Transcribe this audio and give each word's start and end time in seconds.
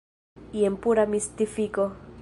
Jen 0.61 0.77
pura 0.87 1.05
mistifiko. 1.13 1.91